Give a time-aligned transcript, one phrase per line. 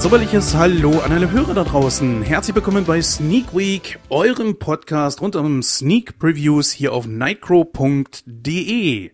[0.00, 2.22] Sommerliches Hallo an alle Hörer da draußen.
[2.22, 9.10] Herzlich willkommen bei Sneak Week, eurem Podcast rund um Sneak Previews hier auf nightcrow.de.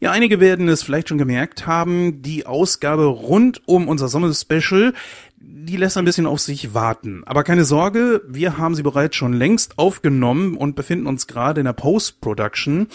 [0.00, 4.94] Ja, einige werden es vielleicht schon gemerkt haben, die Ausgabe rund um unser Sommer-Special,
[5.64, 7.22] die lässt ein bisschen auf sich warten.
[7.26, 11.64] Aber keine Sorge, wir haben sie bereits schon längst aufgenommen und befinden uns gerade in
[11.64, 12.86] der Post-Production.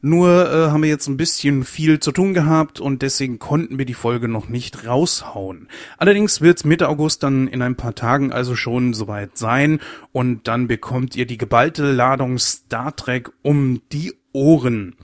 [0.00, 3.86] Nur äh, haben wir jetzt ein bisschen viel zu tun gehabt und deswegen konnten wir
[3.86, 5.68] die Folge noch nicht raushauen.
[5.98, 9.80] Allerdings wird's Mitte August dann in ein paar Tagen also schon soweit sein
[10.12, 14.94] und dann bekommt ihr die geballte Ladung Star Trek um die Ohren.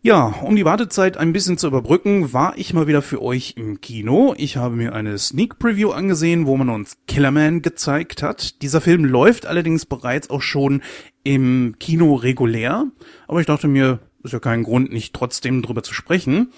[0.00, 3.80] Ja, um die Wartezeit ein bisschen zu überbrücken, war ich mal wieder für euch im
[3.80, 4.32] Kino.
[4.38, 8.62] Ich habe mir eine Sneak Preview angesehen, wo man uns Killerman gezeigt hat.
[8.62, 10.82] Dieser Film läuft allerdings bereits auch schon
[11.24, 12.86] im Kino regulär,
[13.26, 16.52] aber ich dachte mir, ist ja kein Grund, nicht trotzdem drüber zu sprechen.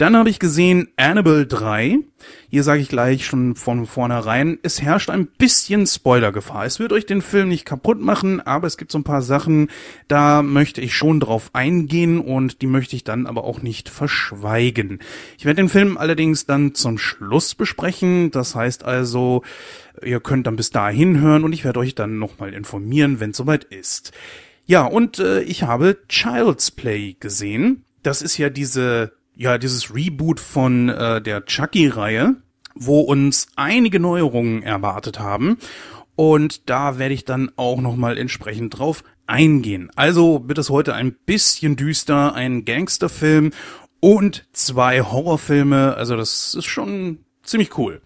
[0.00, 1.98] Dann habe ich gesehen Annabelle 3.
[2.48, 6.64] Hier sage ich gleich schon von vornherein, es herrscht ein bisschen Spoilergefahr.
[6.64, 9.68] Es wird euch den Film nicht kaputt machen, aber es gibt so ein paar Sachen,
[10.08, 15.00] da möchte ich schon drauf eingehen und die möchte ich dann aber auch nicht verschweigen.
[15.36, 18.30] Ich werde den Film allerdings dann zum Schluss besprechen.
[18.30, 19.42] Das heißt also,
[20.02, 23.36] ihr könnt dann bis dahin hören und ich werde euch dann nochmal informieren, wenn es
[23.36, 24.12] soweit ist.
[24.64, 27.84] Ja, und äh, ich habe Child's Play gesehen.
[28.02, 32.36] Das ist ja diese ja dieses Reboot von äh, der Chucky-Reihe,
[32.74, 35.56] wo uns einige Neuerungen erwartet haben.
[36.14, 39.90] Und da werde ich dann auch nochmal entsprechend drauf eingehen.
[39.96, 43.52] Also wird es heute ein bisschen düster, ein Gangsterfilm
[44.00, 45.94] und zwei Horrorfilme.
[45.96, 48.02] Also das ist schon ziemlich cool.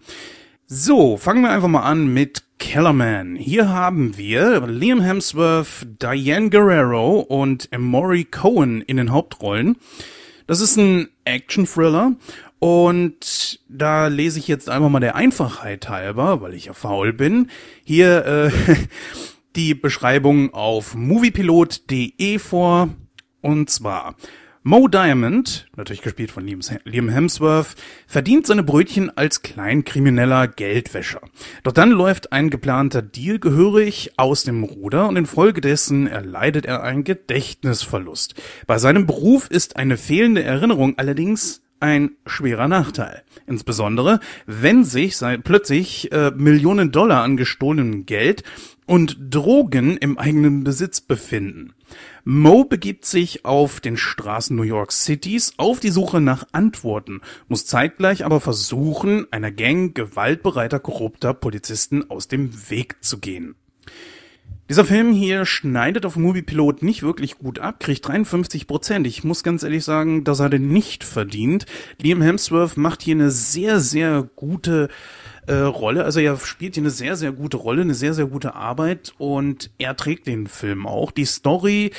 [0.67, 3.35] So, fangen wir einfach mal an mit Kellerman.
[3.35, 9.75] Hier haben wir Liam Hemsworth, Diane Guerrero und Emory Cohen in den Hauptrollen.
[10.47, 12.13] Das ist ein Action-Thriller
[12.59, 17.49] und da lese ich jetzt einfach mal der Einfachheit halber, weil ich ja faul bin,
[17.83, 18.51] hier äh,
[19.55, 22.89] die Beschreibung auf moviepilot.de vor.
[23.41, 24.15] Und zwar
[24.67, 27.75] Mo Diamond, natürlich gespielt von Liam Hemsworth,
[28.07, 31.21] verdient seine Brötchen als kleinkrimineller Geldwäscher.
[31.61, 37.03] Doch dann läuft ein geplanter Deal gehörig aus dem Ruder und infolgedessen erleidet er einen
[37.03, 38.33] Gedächtnisverlust.
[38.65, 43.21] Bei seinem Beruf ist eine fehlende Erinnerung allerdings ein schwerer Nachteil.
[43.45, 48.41] Insbesondere, wenn sich plötzlich äh, Millionen Dollar an gestohlenem Geld
[48.87, 51.75] und Drogen im eigenen Besitz befinden.
[52.27, 57.67] Mo begibt sich auf den Straßen New York Cities auf die Suche nach Antworten, muss
[57.67, 63.53] zeitgleich aber versuchen, einer Gang gewaltbereiter, korrupter Polizisten aus dem Weg zu gehen.
[64.67, 69.05] Dieser Film hier schneidet auf Moviepilot nicht wirklich gut ab, kriegt 53 Prozent.
[69.05, 71.67] Ich muss ganz ehrlich sagen, das hat er nicht verdient.
[72.01, 74.89] Liam Hemsworth macht hier eine sehr, sehr gute
[75.45, 76.03] äh, Rolle.
[76.03, 79.69] Also er spielt hier eine sehr, sehr gute Rolle, eine sehr, sehr gute Arbeit und
[79.77, 81.11] er trägt den Film auch.
[81.11, 81.91] Die Story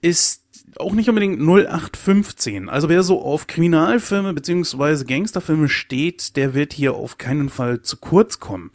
[0.00, 0.44] ist
[0.78, 2.70] auch nicht unbedingt 0815.
[2.70, 7.98] Also wer so auf Kriminalfilme beziehungsweise Gangsterfilme steht, der wird hier auf keinen Fall zu
[7.98, 8.70] kurz kommen.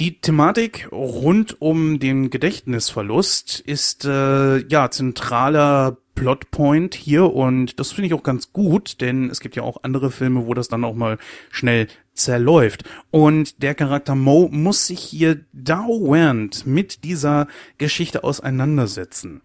[0.00, 8.06] Die Thematik rund um den Gedächtnisverlust ist äh, ja zentraler Plotpoint hier und das finde
[8.06, 10.94] ich auch ganz gut, denn es gibt ja auch andere Filme, wo das dann auch
[10.94, 11.18] mal
[11.50, 12.84] schnell zerläuft.
[13.10, 17.46] Und der Charakter Mo muss sich hier dauernd mit dieser
[17.76, 19.42] Geschichte auseinandersetzen.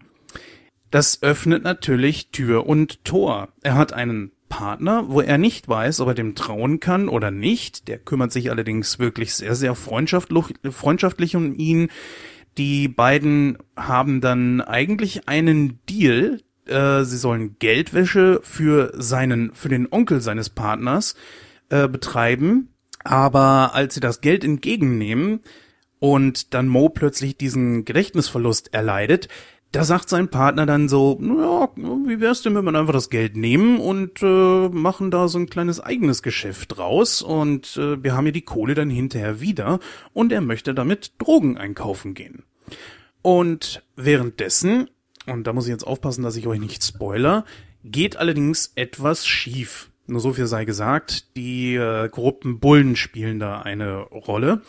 [0.90, 3.48] Das öffnet natürlich Tür und Tor.
[3.62, 7.88] Er hat einen Partner, wo er nicht weiß, ob er dem trauen kann oder nicht.
[7.88, 11.88] Der kümmert sich allerdings wirklich sehr, sehr freundschaftlich, freundschaftlich um ihn.
[12.58, 16.40] Die beiden haben dann eigentlich einen Deal.
[16.66, 21.16] Äh, sie sollen Geldwäsche für seinen, für den Onkel seines Partners
[21.68, 22.68] äh, betreiben.
[23.04, 25.40] Aber als sie das Geld entgegennehmen
[25.98, 29.28] und dann Mo plötzlich diesen Gedächtnisverlust erleidet,
[29.76, 31.68] da sagt sein Partner dann so, ja,
[32.06, 35.50] wie wär's denn, wenn wir einfach das Geld nehmen und äh, machen da so ein
[35.50, 39.78] kleines eigenes Geschäft draus und äh, wir haben ja die Kohle dann hinterher wieder
[40.14, 42.44] und er möchte damit Drogen einkaufen gehen.
[43.20, 44.88] Und währenddessen,
[45.26, 47.44] und da muss ich jetzt aufpassen, dass ich euch nicht spoiler,
[47.84, 49.90] geht allerdings etwas schief.
[50.06, 54.62] Nur so viel sei gesagt, die äh, korrupten Bullen spielen da eine Rolle.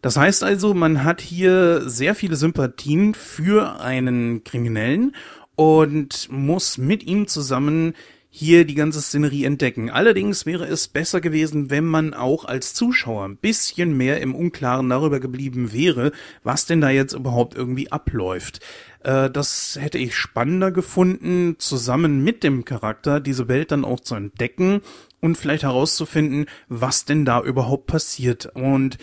[0.00, 5.14] Das heißt also, man hat hier sehr viele Sympathien für einen Kriminellen
[5.56, 7.94] und muss mit ihm zusammen
[8.30, 9.90] hier die ganze Szenerie entdecken.
[9.90, 14.88] Allerdings wäre es besser gewesen, wenn man auch als Zuschauer ein bisschen mehr im Unklaren
[14.88, 16.12] darüber geblieben wäre,
[16.44, 18.60] was denn da jetzt überhaupt irgendwie abläuft.
[19.02, 24.14] Äh, das hätte ich spannender gefunden, zusammen mit dem Charakter diese Welt dann auch zu
[24.14, 24.82] entdecken
[25.20, 28.46] und vielleicht herauszufinden, was denn da überhaupt passiert.
[28.54, 28.98] Und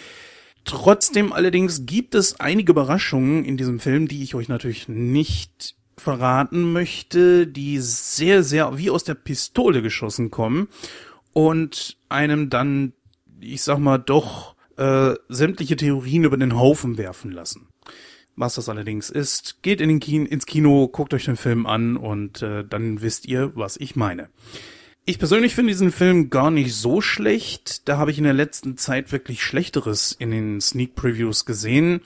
[0.66, 6.74] trotzdem allerdings gibt es einige Überraschungen in diesem Film, die ich euch natürlich nicht verraten
[6.74, 10.68] möchte, die sehr, sehr wie aus der Pistole geschossen kommen
[11.34, 12.94] und einem dann,
[13.40, 17.68] ich sag mal, doch äh, sämtliche Theorien über den Haufen werfen lassen.
[18.36, 21.96] Was das allerdings ist, geht in den Kino, ins Kino, guckt euch den Film an
[21.96, 24.30] und äh, dann wisst ihr, was ich meine.
[25.08, 27.88] Ich persönlich finde diesen Film gar nicht so schlecht.
[27.88, 32.02] Da habe ich in der letzten Zeit wirklich Schlechteres in den Sneak Previews gesehen.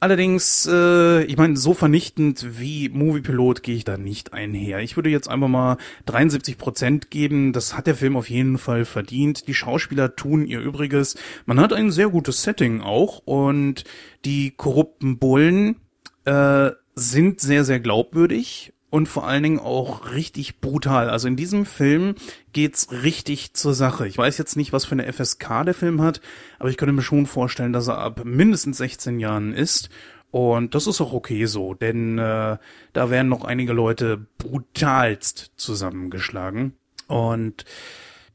[0.00, 4.80] Allerdings, äh, ich meine, so vernichtend wie Moviepilot gehe ich da nicht einher.
[4.80, 7.52] Ich würde jetzt einfach mal 73 Prozent geben.
[7.52, 9.46] Das hat der Film auf jeden Fall verdient.
[9.46, 11.16] Die Schauspieler tun ihr Übriges.
[11.44, 13.84] Man hat ein sehr gutes Setting auch und
[14.24, 15.76] die korrupten Bullen
[16.24, 21.10] äh, sind sehr, sehr glaubwürdig und vor allen Dingen auch richtig brutal.
[21.10, 22.14] Also in diesem Film
[22.52, 24.06] geht's richtig zur Sache.
[24.08, 26.20] Ich weiß jetzt nicht, was für eine FSK der Film hat,
[26.58, 29.90] aber ich könnte mir schon vorstellen, dass er ab mindestens 16 Jahren ist.
[30.30, 32.58] Und das ist auch okay so, denn äh,
[32.92, 36.74] da werden noch einige Leute brutalst zusammengeschlagen.
[37.06, 37.64] Und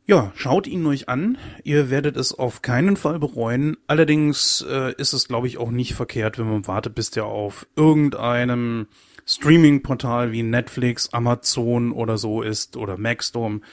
[0.05, 1.38] ja, schaut ihn euch an.
[1.63, 3.77] Ihr werdet es auf keinen Fall bereuen.
[3.88, 7.67] Allerdings äh, ist es, glaube ich, auch nicht verkehrt, wenn man wartet, bis der auf
[7.75, 8.88] irgendeinem
[9.25, 13.64] Streaming-Portal wie Netflix, Amazon oder so ist oder Maxstorm,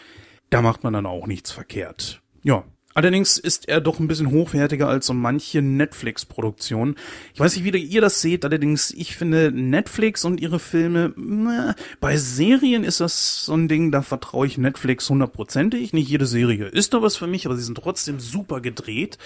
[0.50, 2.20] da macht man dann auch nichts verkehrt.
[2.43, 2.64] Ja.
[2.93, 6.97] Allerdings ist er doch ein bisschen hochwertiger als so manche Netflix-Produktion.
[7.32, 11.76] Ich weiß nicht, wie ihr das seht, allerdings ich finde Netflix und ihre Filme, na,
[12.00, 15.93] bei Serien ist das so ein Ding, da vertraue ich Netflix hundertprozentig.
[15.93, 19.19] Nicht jede Serie ist da was für mich, aber sie sind trotzdem super gedreht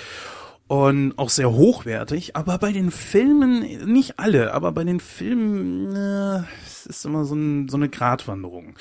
[0.74, 3.60] und auch sehr hochwertig, aber bei den Filmen,
[3.92, 8.74] nicht alle, aber bei den Filmen, äh, es ist immer so, ein, so eine Gratwanderung.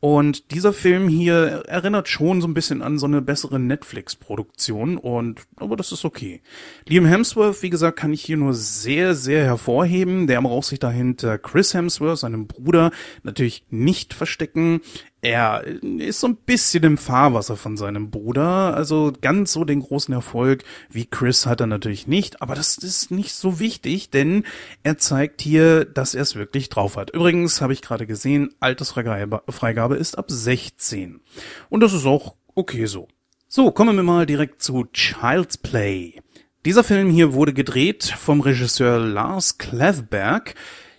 [0.00, 5.40] Und dieser Film hier erinnert schon so ein bisschen an so eine bessere Netflix-Produktion und,
[5.56, 6.42] aber das ist okay.
[6.86, 10.26] Liam Hemsworth, wie gesagt, kann ich hier nur sehr, sehr hervorheben.
[10.26, 12.92] Der braucht sich dahinter Chris Hemsworth, seinem Bruder,
[13.22, 14.80] natürlich nicht verstecken.
[15.22, 20.14] Er ist so ein bisschen im Fahrwasser von seinem Bruder, also ganz so den großen
[20.14, 24.44] Erfolg wie Chris hat er natürlich nicht, aber das ist nicht so wichtig, denn
[24.82, 27.10] er zeigt hier, dass er es wirklich drauf hat.
[27.10, 31.20] Übrigens habe ich gerade gesehen, Altersfreigabe ist ab 16
[31.68, 33.06] und das ist auch okay so.
[33.46, 36.14] So, kommen wir mal direkt zu Child's Play.
[36.64, 40.54] Dieser Film hier wurde gedreht vom Regisseur Lars Klevberg.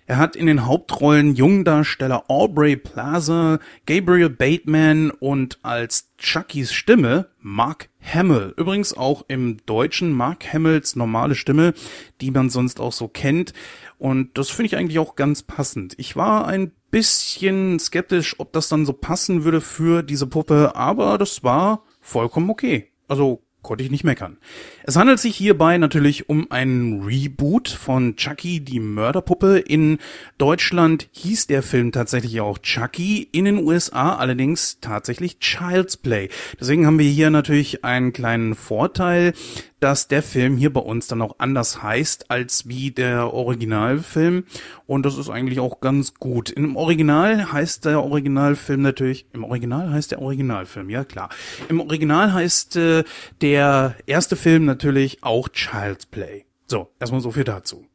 [0.07, 7.89] Er hat in den Hauptrollen Jungdarsteller Aubrey Plaza, Gabriel Bateman und als Chuckys Stimme Mark
[8.01, 8.53] Hamill.
[8.57, 11.74] Übrigens auch im Deutschen Mark Hamills normale Stimme,
[12.19, 13.53] die man sonst auch so kennt.
[13.98, 15.94] Und das finde ich eigentlich auch ganz passend.
[15.98, 21.18] Ich war ein bisschen skeptisch, ob das dann so passen würde für diese Puppe, aber
[21.18, 22.92] das war vollkommen okay.
[23.07, 24.38] Also konnte ich nicht meckern.
[24.84, 29.60] Es handelt sich hierbei natürlich um einen Reboot von Chucky, die Mörderpuppe.
[29.60, 30.00] In
[30.38, 36.30] Deutschland hieß der Film tatsächlich auch Chucky, in den USA allerdings tatsächlich Child's Play.
[36.59, 39.33] Deswegen haben wir hier natürlich einen kleinen Vorteil
[39.81, 44.45] dass der Film hier bei uns dann auch anders heißt als wie der Originalfilm
[44.85, 46.52] und das ist eigentlich auch ganz gut.
[46.52, 51.30] Im Original heißt der Originalfilm natürlich, im Original heißt der Originalfilm, ja klar.
[51.68, 53.04] Im Original heißt äh,
[53.42, 56.45] der erste Film natürlich auch Child's Play.
[56.68, 57.85] So, erstmal so viel dazu.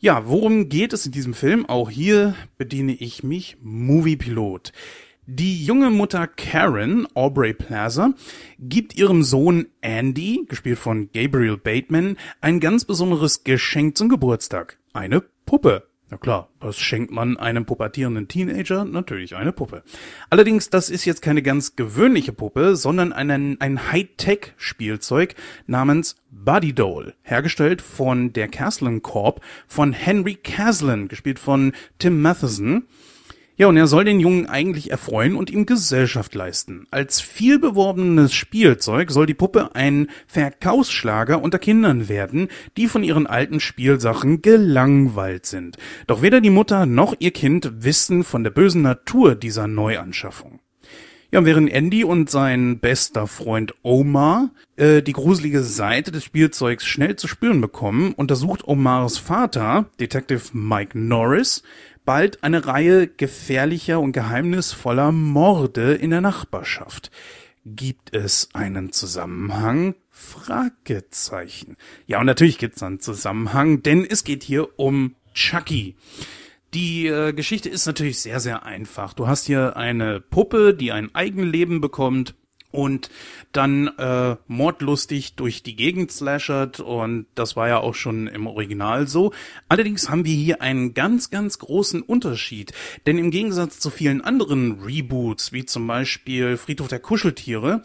[0.00, 1.64] Ja, worum geht es in diesem Film?
[1.66, 4.72] Auch hier bediene ich mich Movie Pilot.
[5.32, 8.14] Die junge Mutter Karen, Aubrey Plaza,
[8.58, 14.80] gibt ihrem Sohn Andy, gespielt von Gabriel Bateman, ein ganz besonderes Geschenk zum Geburtstag.
[14.92, 15.86] Eine Puppe.
[16.10, 18.84] Na klar, was schenkt man einem pubertierenden Teenager?
[18.84, 19.84] Natürlich eine Puppe.
[20.30, 25.36] Allerdings, das ist jetzt keine ganz gewöhnliche Puppe, sondern einen, ein Hightech-Spielzeug
[25.68, 31.70] namens Buddy Doll, hergestellt von der Caslin Corp von Henry Caslin, gespielt von
[32.00, 32.88] Tim Matheson.
[33.60, 36.86] Ja, und er soll den Jungen eigentlich erfreuen und ihm Gesellschaft leisten.
[36.90, 42.48] Als vielbeworbenes Spielzeug soll die Puppe ein Verkaufsschlager unter Kindern werden,
[42.78, 45.76] die von ihren alten Spielsachen gelangweilt sind.
[46.06, 50.60] Doch weder die Mutter noch ihr Kind wissen von der bösen Natur dieser Neuanschaffung.
[51.32, 57.14] Ja, während Andy und sein bester Freund Omar äh, die gruselige Seite des Spielzeugs schnell
[57.14, 61.62] zu spüren bekommen, untersucht Omars Vater, Detective Mike Norris,
[62.10, 67.12] bald eine Reihe gefährlicher und geheimnisvoller Morde in der Nachbarschaft.
[67.64, 69.94] Gibt es einen Zusammenhang?
[70.10, 71.76] Fragezeichen.
[72.08, 75.94] Ja, und natürlich gibt es einen Zusammenhang, denn es geht hier um Chucky.
[76.74, 79.14] Die äh, Geschichte ist natürlich sehr, sehr einfach.
[79.14, 82.34] Du hast hier eine Puppe, die ein Eigenleben bekommt
[82.70, 83.10] und
[83.52, 89.08] dann äh, mordlustig durch die Gegend slashert und das war ja auch schon im Original
[89.08, 89.32] so.
[89.68, 92.72] Allerdings haben wir hier einen ganz, ganz großen Unterschied,
[93.06, 97.82] denn im Gegensatz zu vielen anderen Reboots, wie zum Beispiel Friedhof der Kuscheltiere,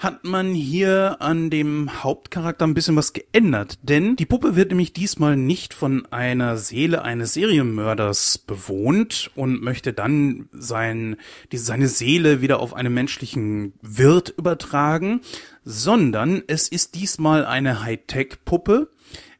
[0.00, 3.78] hat man hier an dem Hauptcharakter ein bisschen was geändert.
[3.82, 9.92] Denn die Puppe wird nämlich diesmal nicht von einer Seele eines Serienmörders bewohnt und möchte
[9.92, 11.16] dann sein,
[11.52, 15.20] die, seine Seele wieder auf einen menschlichen Wirt übertragen,
[15.64, 18.88] sondern es ist diesmal eine Hightech-Puppe,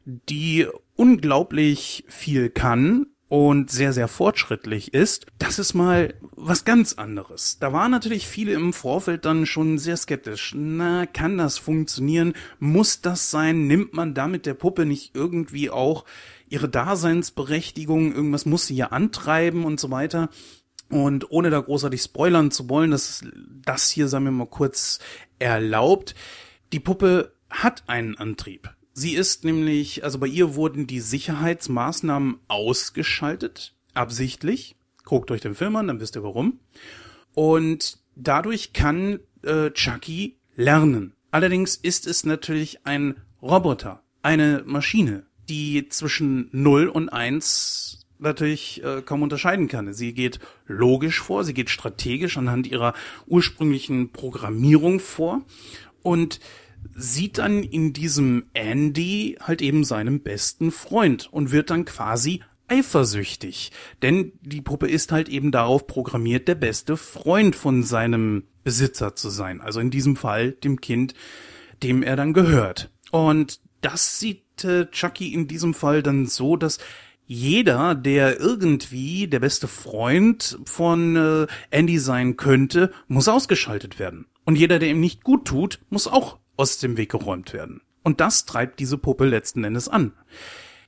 [0.05, 7.59] die unglaublich viel kann, und sehr, sehr fortschrittlich ist, das ist mal was ganz anderes.
[7.59, 10.53] Da waren natürlich viele im Vorfeld dann schon sehr skeptisch.
[10.53, 12.33] Na, kann das funktionieren?
[12.59, 13.67] Muss das sein?
[13.67, 16.03] Nimmt man damit der Puppe nicht irgendwie auch
[16.49, 18.13] ihre Daseinsberechtigung?
[18.13, 20.27] Irgendwas muss sie ja antreiben und so weiter.
[20.89, 23.23] Und ohne da großartig spoilern zu wollen, dass
[23.65, 24.99] das hier, sagen wir mal kurz,
[25.39, 26.15] erlaubt.
[26.73, 28.71] Die Puppe hat einen Antrieb.
[28.93, 34.75] Sie ist nämlich, also bei ihr wurden die Sicherheitsmaßnahmen ausgeschaltet, absichtlich.
[35.05, 36.59] Guckt euch den Film an, dann wisst ihr warum.
[37.33, 41.13] Und dadurch kann äh, Chucky lernen.
[41.31, 49.01] Allerdings ist es natürlich ein Roboter, eine Maschine, die zwischen 0 und 1 natürlich äh,
[49.01, 49.93] kaum unterscheiden kann.
[49.93, 52.93] Sie geht logisch vor, sie geht strategisch anhand ihrer
[53.25, 55.41] ursprünglichen Programmierung vor
[56.03, 56.39] und
[56.93, 63.71] sieht dann in diesem Andy halt eben seinen besten Freund und wird dann quasi eifersüchtig.
[64.01, 69.29] Denn die Puppe ist halt eben darauf programmiert, der beste Freund von seinem Besitzer zu
[69.29, 69.61] sein.
[69.61, 71.13] Also in diesem Fall dem Kind,
[71.83, 72.89] dem er dann gehört.
[73.11, 76.77] Und das sieht äh, Chucky in diesem Fall dann so, dass
[77.25, 84.27] jeder, der irgendwie der beste Freund von äh, Andy sein könnte, muss ausgeschaltet werden.
[84.45, 87.81] Und jeder, der ihm nicht gut tut, muss auch aus dem Weg geräumt werden.
[88.03, 90.13] Und das treibt diese Puppe letzten Endes an.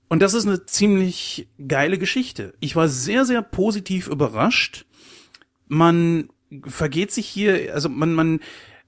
[0.07, 2.53] Und das ist eine ziemlich geile Geschichte.
[2.59, 4.85] Ich war sehr, sehr positiv überrascht.
[5.67, 6.29] Man
[6.67, 8.39] vergeht sich hier, also man, man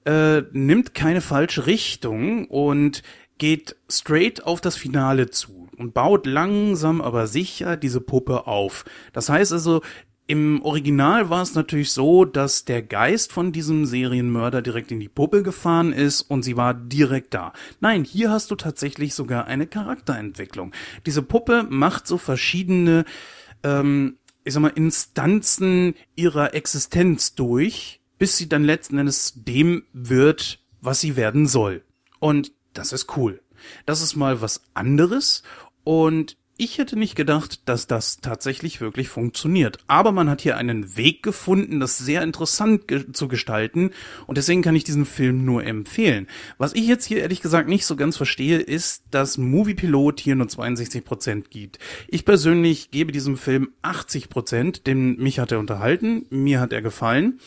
[0.06, 3.02] äh, nimmt keine falsche Richtung und
[3.40, 8.86] geht straight auf das Finale zu und baut langsam aber sicher diese Puppe auf.
[9.14, 9.82] Das heißt also,
[10.28, 15.10] im Original war es natürlich so, dass der Geist von diesem Serienmörder direkt in die
[15.10, 17.54] Puppe gefahren ist und sie war direkt da.
[17.80, 20.74] Nein, hier hast du tatsächlich sogar eine Charakterentwicklung.
[21.06, 23.06] Diese Puppe macht so verschiedene,
[23.64, 30.60] ähm, ich sag mal, Instanzen ihrer Existenz durch, bis sie dann letzten Endes dem wird,
[30.82, 31.84] was sie werden soll.
[32.20, 33.42] Und das ist cool.
[33.86, 35.44] Das ist mal was anderes
[35.84, 39.80] und ich hätte nicht gedacht, dass das tatsächlich wirklich funktioniert.
[39.88, 43.92] Aber man hat hier einen Weg gefunden, das sehr interessant ge zu gestalten.
[44.26, 46.28] Und deswegen kann ich diesen Film nur empfehlen.
[46.58, 50.36] Was ich jetzt hier ehrlich gesagt nicht so ganz verstehe, ist, dass Movie Pilot hier
[50.36, 51.78] nur 62 Prozent gibt.
[52.08, 56.82] Ich persönlich gebe diesem Film 80 Prozent, denn mich hat er unterhalten, mir hat er
[56.82, 57.40] gefallen.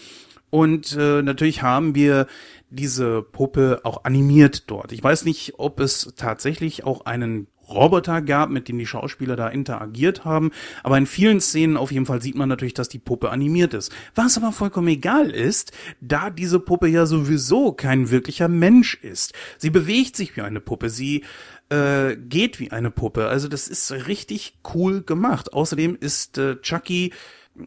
[0.50, 2.26] Und äh, natürlich haben wir
[2.70, 4.92] diese Puppe auch animiert dort.
[4.92, 9.48] Ich weiß nicht, ob es tatsächlich auch einen Roboter gab, mit dem die Schauspieler da
[9.48, 10.50] interagiert haben.
[10.82, 13.92] Aber in vielen Szenen auf jeden Fall sieht man natürlich, dass die Puppe animiert ist.
[14.14, 19.32] Was aber vollkommen egal ist, da diese Puppe ja sowieso kein wirklicher Mensch ist.
[19.58, 21.24] Sie bewegt sich wie eine Puppe, sie
[21.70, 23.28] äh, geht wie eine Puppe.
[23.28, 25.52] Also das ist richtig cool gemacht.
[25.52, 27.12] Außerdem ist äh, Chucky,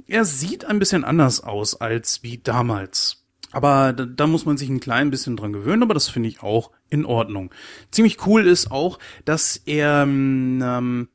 [0.08, 3.21] er sieht ein bisschen anders aus als wie damals.
[3.52, 6.42] Aber da, da muss man sich ein klein bisschen dran gewöhnen, aber das finde ich
[6.42, 7.52] auch in Ordnung.
[7.92, 11.10] Ziemlich cool ist auch, dass er, ähm, ähm,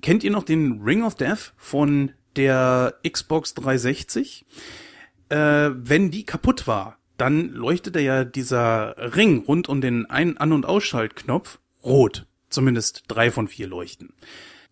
[0.00, 4.46] kennt ihr noch den Ring of Death von der Xbox 360?
[5.28, 10.52] Äh, wenn die kaputt war, dann leuchtete ja dieser Ring rund um den Ein-, An-
[10.52, 12.26] und Ausschaltknopf rot.
[12.48, 14.12] Zumindest drei von vier leuchten.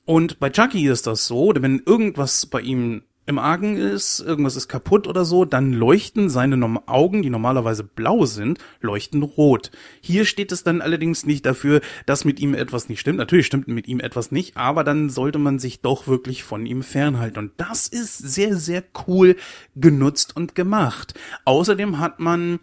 [0.05, 4.69] Und bei Chucky ist das so, wenn irgendwas bei ihm im Argen ist, irgendwas ist
[4.69, 9.71] kaputt oder so, dann leuchten seine Augen, die normalerweise blau sind, leuchten rot.
[10.01, 13.19] Hier steht es dann allerdings nicht dafür, dass mit ihm etwas nicht stimmt.
[13.19, 16.83] Natürlich stimmt mit ihm etwas nicht, aber dann sollte man sich doch wirklich von ihm
[16.83, 17.39] fernhalten.
[17.39, 19.37] Und das ist sehr, sehr cool
[19.77, 21.15] genutzt und gemacht.
[21.45, 22.59] Außerdem hat man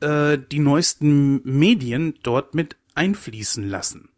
[0.00, 4.08] äh, die neuesten Medien dort mit einfließen lassen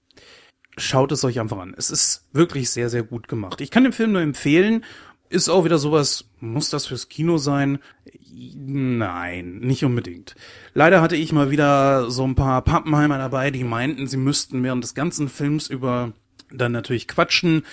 [0.80, 1.74] schaut es euch einfach an.
[1.76, 3.60] Es ist wirklich sehr, sehr gut gemacht.
[3.60, 4.84] Ich kann den Film nur empfehlen
[5.30, 7.78] ist auch wieder sowas, muss das fürs Kino sein?
[8.32, 10.34] Nein, nicht unbedingt.
[10.74, 14.84] Leider hatte ich mal wieder so ein paar Pappenheimer dabei, die meinten, sie müssten während
[14.84, 16.12] des ganzen Films über
[16.50, 17.64] dann natürlich quatschen.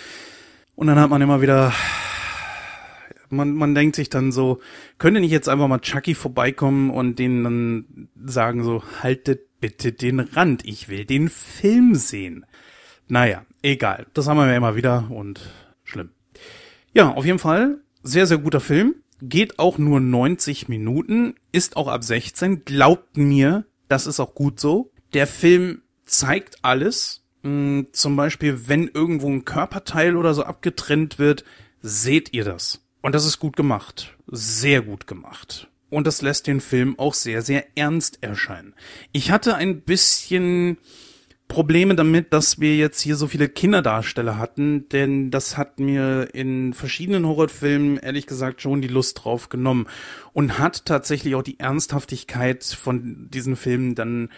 [0.76, 1.72] Und dann hat man immer wieder
[3.30, 4.60] Man, man denkt sich dann so,
[4.98, 10.20] könnte nicht jetzt einfach mal Chucky vorbeikommen und denen dann sagen so, haltet bitte den
[10.20, 12.46] Rand, ich will den Film sehen.
[13.08, 14.08] Naja, egal.
[14.14, 15.40] Das haben wir ja immer wieder und
[15.84, 16.12] schlimm.
[16.96, 18.96] Ja, auf jeden Fall, sehr, sehr guter Film.
[19.22, 22.64] Geht auch nur 90 Minuten, ist auch ab 16.
[22.64, 24.94] Glaubt mir, das ist auch gut so.
[25.14, 27.26] Der Film zeigt alles.
[27.44, 31.44] Hm, zum Beispiel, wenn irgendwo ein Körperteil oder so abgetrennt wird,
[31.82, 32.82] seht ihr das.
[33.02, 34.16] Und das ist gut gemacht.
[34.28, 35.68] Sehr gut gemacht.
[35.90, 38.74] Und das lässt den Film auch sehr, sehr ernst erscheinen.
[39.12, 40.78] Ich hatte ein bisschen
[41.48, 46.74] Probleme damit, dass wir jetzt hier so viele Kinderdarsteller hatten, denn das hat mir in
[46.74, 49.88] verschiedenen Horrorfilmen ehrlich gesagt schon die Lust drauf genommen
[50.34, 54.30] und hat tatsächlich auch die Ernsthaftigkeit von diesen Filmen dann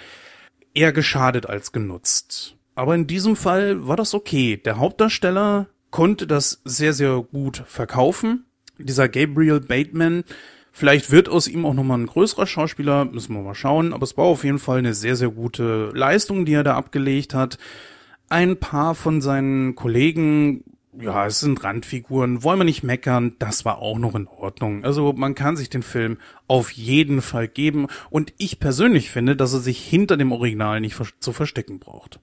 [0.74, 2.56] eher geschadet als genutzt.
[2.76, 4.58] Aber in diesem Fall war das okay.
[4.58, 8.44] Der Hauptdarsteller konnte das sehr, sehr gut verkaufen
[8.80, 10.24] dieser Gabriel Bateman,
[10.78, 14.16] vielleicht wird aus ihm auch nochmal ein größerer Schauspieler, müssen wir mal schauen, aber es
[14.16, 17.58] war auf jeden Fall eine sehr, sehr gute Leistung, die er da abgelegt hat.
[18.30, 20.64] Ein paar von seinen Kollegen,
[21.00, 24.84] ja, es sind Randfiguren, wollen wir nicht meckern, das war auch noch in Ordnung.
[24.84, 26.18] Also man kann sich den Film
[26.48, 30.96] auf jeden Fall geben und ich persönlich finde, dass er sich hinter dem Original nicht
[31.20, 32.20] zu verstecken braucht.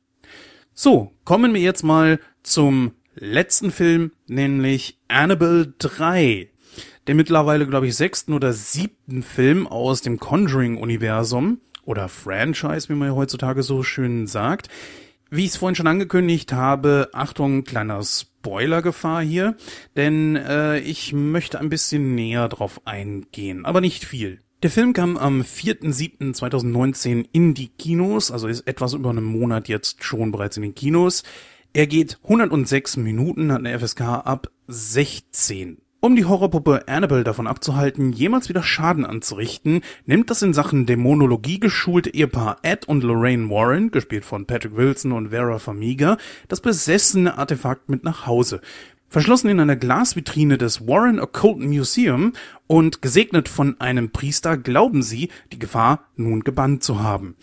[0.75, 6.51] So, kommen wir jetzt mal zum letzten Film, nämlich Annabelle 3.
[7.07, 13.09] Der mittlerweile, glaube ich, sechsten oder siebten Film aus dem Conjuring-Universum oder Franchise, wie man
[13.09, 14.69] ja heutzutage so schön sagt.
[15.31, 19.57] Wie ich es vorhin schon angekündigt habe, Achtung, kleiner Spoilergefahr hier,
[19.97, 24.41] denn äh, ich möchte ein bisschen näher drauf eingehen, aber nicht viel.
[24.63, 30.03] Der Film kam am 4.7.2019 in die Kinos, also ist etwas über einen Monat jetzt
[30.05, 31.23] schon bereits in den Kinos.
[31.75, 35.84] Er geht 106 Minuten, hat eine FSK ab 16.
[36.05, 41.59] Um die Horrorpuppe Annabelle davon abzuhalten, jemals wieder Schaden anzurichten, nimmt das in Sachen Dämonologie
[41.59, 47.39] geschulte Ehepaar Ed und Lorraine Warren, gespielt von Patrick Wilson und Vera Farmiga, das besessene
[47.39, 48.61] Artefakt mit nach Hause.
[49.09, 52.35] Verschlossen in einer Glasvitrine des Warren Occult Museum
[52.67, 57.35] und gesegnet von einem Priester glauben sie, die Gefahr nun gebannt zu haben.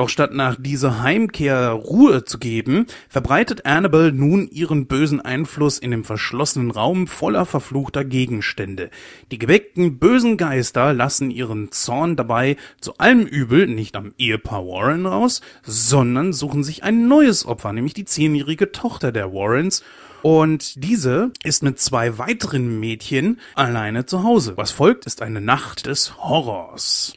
[0.00, 5.90] Doch statt nach dieser Heimkehr Ruhe zu geben, verbreitet Annabelle nun ihren bösen Einfluss in
[5.90, 8.88] dem verschlossenen Raum voller verfluchter Gegenstände.
[9.30, 15.04] Die geweckten bösen Geister lassen ihren Zorn dabei zu allem Übel nicht am Ehepaar Warren
[15.04, 19.84] raus, sondern suchen sich ein neues Opfer, nämlich die zehnjährige Tochter der Warrens,
[20.22, 24.56] und diese ist mit zwei weiteren Mädchen alleine zu Hause.
[24.56, 27.12] Was folgt, ist eine Nacht des Horrors.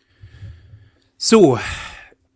[1.18, 1.58] So,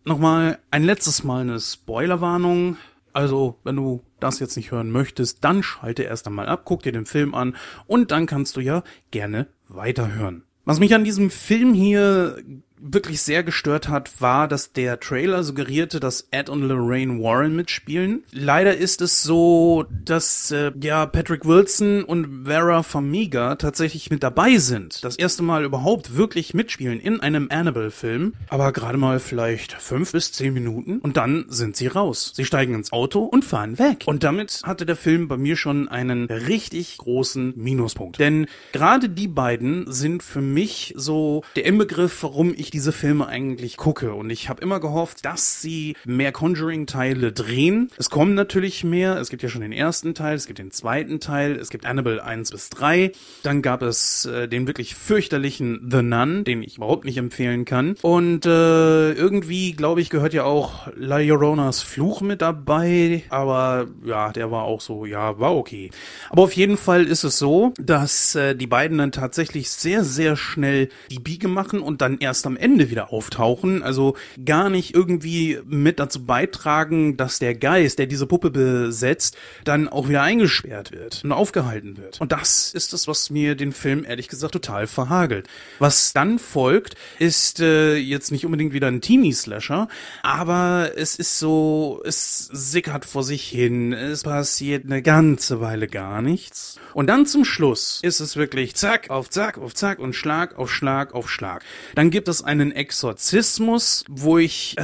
[0.08, 2.78] Nochmal ein letztes Mal eine Spoilerwarnung.
[3.12, 6.94] Also, wenn du das jetzt nicht hören möchtest, dann schalte erst einmal ab, guck dir
[6.94, 10.44] den Film an und dann kannst du ja gerne weiterhören.
[10.64, 12.42] Was mich an diesem Film hier
[12.80, 18.24] wirklich sehr gestört hat, war, dass der Trailer suggerierte, dass Ed und Lorraine Warren mitspielen.
[18.32, 24.58] Leider ist es so, dass äh, ja Patrick Wilson und Vera Farmiga tatsächlich mit dabei
[24.58, 25.04] sind.
[25.04, 28.34] Das erste Mal überhaupt wirklich mitspielen in einem Annabelle-Film.
[28.50, 32.34] Aber gerade mal vielleicht fünf bis zehn Minuten und dann sind sie raus.
[32.36, 34.04] Sie steigen ins Auto und fahren weg.
[34.06, 38.20] Und damit hatte der Film bei mir schon einen richtig großen Minuspunkt.
[38.20, 43.28] Denn gerade die beiden sind für mich so der Inbegriff, warum ich ich diese Filme
[43.28, 44.14] eigentlich gucke.
[44.14, 47.90] Und ich habe immer gehofft, dass sie mehr Conjuring-Teile drehen.
[47.98, 49.18] Es kommen natürlich mehr.
[49.18, 52.24] Es gibt ja schon den ersten Teil, es gibt den zweiten Teil, es gibt Annabelle
[52.24, 53.14] 1 bis 3.
[53.44, 57.96] Dann gab es äh, den wirklich fürchterlichen The Nun, den ich überhaupt nicht empfehlen kann.
[58.02, 63.24] Und äh, irgendwie, glaube ich, gehört ja auch La Lloronas Fluch mit dabei.
[63.30, 65.90] Aber ja, der war auch so, ja, war okay.
[66.30, 70.36] Aber auf jeden Fall ist es so, dass äh, die beiden dann tatsächlich sehr, sehr
[70.36, 75.60] schnell die Biege machen und dann erst am Ende wieder auftauchen, also gar nicht irgendwie
[75.66, 81.24] mit dazu beitragen, dass der Geist, der diese Puppe besetzt, dann auch wieder eingesperrt wird
[81.24, 82.20] und aufgehalten wird.
[82.20, 85.48] Und das ist das, was mir den Film ehrlich gesagt total verhagelt.
[85.80, 89.88] Was dann folgt, ist äh, jetzt nicht unbedingt wieder ein Teenie-Slasher,
[90.24, 96.22] aber es ist so, es sickert vor sich hin, es passiert eine ganze Weile gar
[96.22, 96.80] nichts.
[96.94, 100.72] Und dann zum Schluss ist es wirklich zack auf zack auf zack und Schlag auf
[100.72, 101.64] Schlag auf Schlag.
[101.96, 104.84] Dann gibt es einen Exorzismus, wo ich, äh,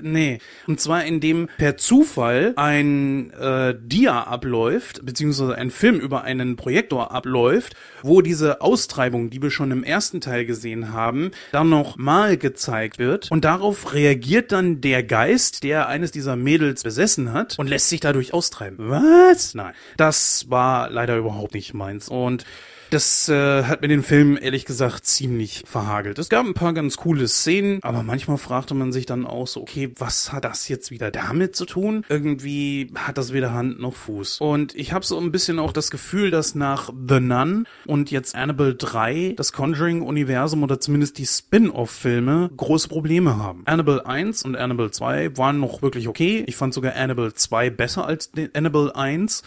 [0.00, 6.24] nee, und zwar in dem per Zufall ein äh, Dia abläuft, beziehungsweise ein Film über
[6.24, 11.68] einen Projektor abläuft, wo diese Austreibung, die wir schon im ersten Teil gesehen haben, dann
[11.68, 17.32] noch mal gezeigt wird und darauf reagiert dann der Geist, der eines dieser Mädels besessen
[17.32, 18.76] hat und lässt sich dadurch austreiben.
[18.78, 19.54] Was?
[19.54, 22.44] Nein, das war leider überhaupt nicht meins und
[22.90, 26.18] das äh, hat mir den Film ehrlich gesagt ziemlich verhagelt.
[26.18, 29.60] Es gab ein paar ganz coole Szenen, aber manchmal fragte man sich dann auch so,
[29.60, 32.04] okay, was hat das jetzt wieder damit zu tun?
[32.08, 34.40] Irgendwie hat das weder Hand noch Fuß.
[34.40, 38.34] Und ich habe so ein bisschen auch das Gefühl, dass nach The Nun und jetzt
[38.34, 43.62] Annabelle 3 das Conjuring-Universum oder zumindest die Spin-off-Filme große Probleme haben.
[43.66, 46.44] Annabelle 1 und Annabelle 2 waren noch wirklich okay.
[46.46, 49.42] Ich fand sogar Annabelle 2 besser als Annabelle 1.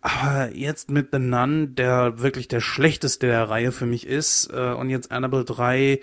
[0.00, 4.72] Aber jetzt mit The Nun, der wirklich der schlechteste der Reihe für mich ist, äh,
[4.72, 6.00] und jetzt Annabelle 3,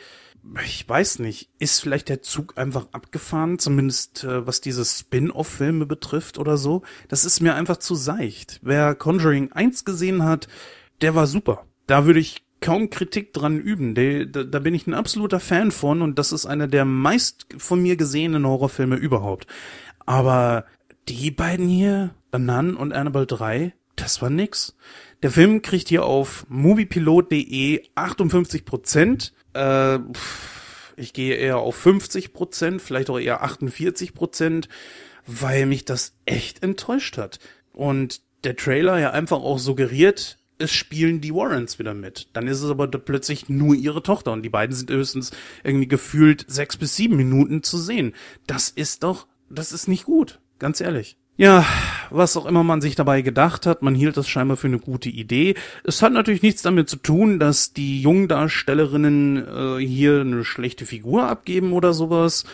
[0.64, 6.38] ich weiß nicht, ist vielleicht der Zug einfach abgefahren, zumindest äh, was diese Spin-off-Filme betrifft
[6.38, 6.84] oder so.
[7.08, 8.60] Das ist mir einfach zu seicht.
[8.62, 10.48] Wer Conjuring 1 gesehen hat,
[11.02, 11.66] der war super.
[11.88, 13.96] Da würde ich kaum Kritik dran üben.
[13.96, 17.82] Da, da bin ich ein absoluter Fan von und das ist einer der meist von
[17.82, 19.48] mir gesehenen Horrorfilme überhaupt.
[20.06, 20.66] Aber
[21.10, 24.76] die beiden hier, The Nun und Annabelle 3, das war nix.
[25.22, 29.34] Der Film kriegt hier auf moviepilot.de 58 Prozent.
[29.54, 30.00] Äh,
[30.96, 34.70] ich gehe eher auf 50 Prozent, vielleicht auch eher 48 Prozent,
[35.26, 37.40] weil mich das echt enttäuscht hat.
[37.74, 42.30] Und der Trailer ja einfach auch suggeriert, es spielen die Warrens wieder mit.
[42.34, 45.32] Dann ist es aber plötzlich nur ihre Tochter und die beiden sind höchstens
[45.64, 48.14] irgendwie gefühlt sechs bis sieben Minuten zu sehen.
[48.48, 50.40] Das ist doch, das ist nicht gut.
[50.60, 51.18] Ganz ehrlich.
[51.38, 51.68] Ja,
[52.10, 55.10] was auch immer man sich dabei gedacht hat, man hielt das scheinbar für eine gute
[55.10, 55.54] Idee.
[55.84, 61.28] Es hat natürlich nichts damit zu tun, dass die Jungdarstellerinnen äh, hier eine schlechte Figur
[61.28, 62.46] abgeben oder sowas,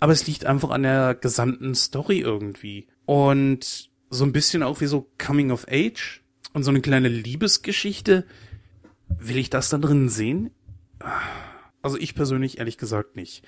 [0.00, 2.88] aber es liegt einfach an der gesamten Story irgendwie.
[3.06, 6.20] Und so ein bisschen auch wie so Coming of Age
[6.54, 8.26] und so eine kleine Liebesgeschichte.
[9.20, 10.50] Will ich das da drin sehen?
[11.82, 13.44] Also ich persönlich ehrlich gesagt nicht.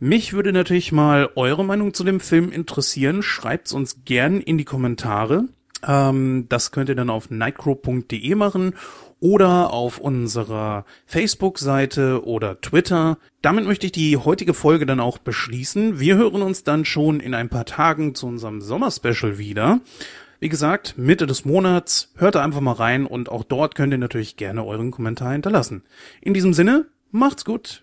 [0.00, 3.22] Mich würde natürlich mal eure Meinung zu dem Film interessieren.
[3.22, 5.44] Schreibt's uns gern in die Kommentare.
[5.86, 8.74] Ähm, das könnt ihr dann auf nightcrow.de machen
[9.20, 13.18] oder auf unserer Facebook-Seite oder Twitter.
[13.42, 15.98] Damit möchte ich die heutige Folge dann auch beschließen.
[15.98, 19.80] Wir hören uns dann schon in ein paar Tagen zu unserem Sommerspecial wieder.
[20.38, 23.98] Wie gesagt, Mitte des Monats, hört da einfach mal rein und auch dort könnt ihr
[23.98, 25.82] natürlich gerne euren Kommentar hinterlassen.
[26.20, 27.82] In diesem Sinne, macht's gut.